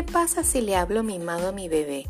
[0.00, 2.06] ¿Qué pasa si le hablo mimado a mi bebé?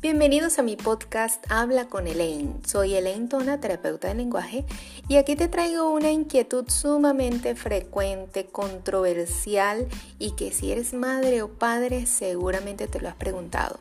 [0.00, 2.54] Bienvenidos a mi podcast Habla con Elaine.
[2.66, 4.64] Soy Elaine Tona, terapeuta de lenguaje,
[5.06, 11.50] y aquí te traigo una inquietud sumamente frecuente, controversial y que si eres madre o
[11.50, 13.78] padre seguramente te lo has preguntado.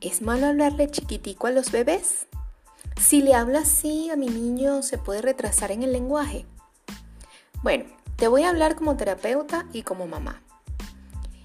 [0.00, 2.26] ¿Es malo hablarle chiquitico a los bebés?
[3.00, 6.46] Si le hablo así a mi niño, ¿se puede retrasar en el lenguaje?
[7.62, 7.84] Bueno,
[8.16, 10.42] te voy a hablar como terapeuta y como mamá.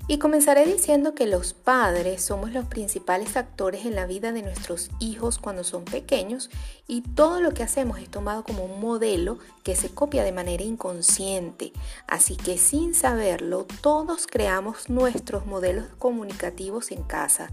[0.10, 4.90] Y comenzaré diciendo que los padres somos los principales actores en la vida de nuestros
[5.00, 6.50] hijos cuando son pequeños
[6.88, 10.64] y todo lo que hacemos es tomado como un modelo que se copia de manera
[10.64, 11.74] inconsciente.
[12.08, 17.52] Así que sin saberlo, todos creamos nuestros modelos comunicativos en casa.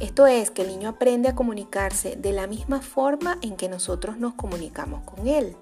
[0.00, 4.16] Esto es que el niño aprende a comunicarse de la misma forma en que nosotros
[4.16, 5.56] nos comunicamos con él.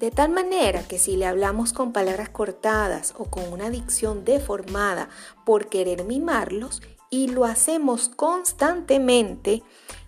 [0.00, 5.10] De tal manera que si le hablamos con palabras cortadas o con una dicción deformada
[5.44, 9.62] por querer mimarlos y lo hacemos constantemente,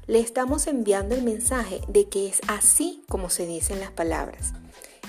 [0.06, 4.54] le estamos enviando el mensaje de que es así como se dicen las palabras.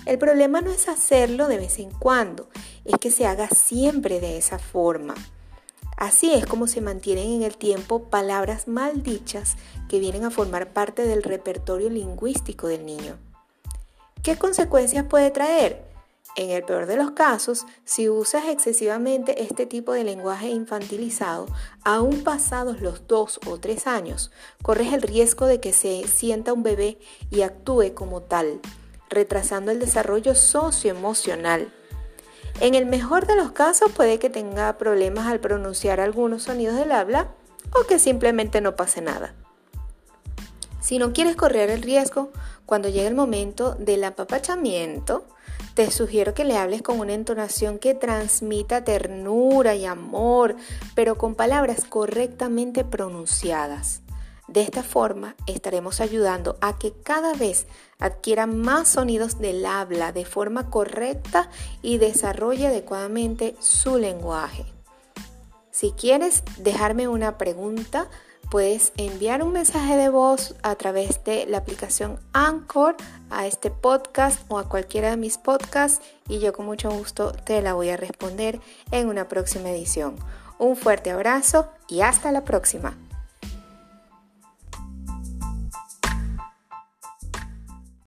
[0.06, 2.50] El problema no es hacerlo de vez en cuando,
[2.84, 5.16] es que se haga siempre de esa forma.
[5.96, 9.56] Así es como se mantienen en el tiempo palabras mal dichas
[9.88, 13.18] que vienen a formar parte del repertorio lingüístico del niño.
[14.24, 15.84] ¿Qué consecuencias puede traer?
[16.38, 21.48] En el peor de los casos, si usas excesivamente este tipo de lenguaje infantilizado,
[21.84, 26.64] aún pasados los dos o tres años, corres el riesgo de que se sienta un
[26.64, 26.98] bebé
[27.32, 28.62] y actúe como tal,
[29.10, 31.74] retrasando el desarrollo socioemocional.
[32.62, 36.94] En el mejor de los casos puede que tenga problemas al pronunciar algunos sonidos del
[36.94, 37.36] habla
[37.74, 39.36] o que simplemente no pase nada.
[40.84, 42.34] Si no quieres correr el riesgo,
[42.66, 45.26] cuando llegue el momento del apapachamiento,
[45.76, 50.58] te sugiero que le hables con una entonación que transmita ternura y amor,
[50.94, 54.02] pero con palabras correctamente pronunciadas.
[54.50, 57.66] De esta forma estaremos ayudando a que cada vez
[57.98, 61.50] adquiera más sonidos del habla de forma correcta
[61.82, 64.66] y desarrolle adecuadamente su lenguaje.
[65.72, 68.10] Si quieres dejarme una pregunta,
[68.50, 72.96] puedes enviar un mensaje de voz a través de la aplicación Anchor
[73.30, 77.62] a este podcast o a cualquiera de mis podcasts y yo con mucho gusto te
[77.62, 78.60] la voy a responder
[78.92, 80.16] en una próxima edición.
[80.60, 82.96] Un fuerte abrazo y hasta la próxima.